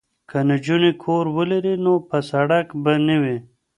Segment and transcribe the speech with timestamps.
[0.29, 3.37] که نجونې کور ولري نو په سړک به نه وي.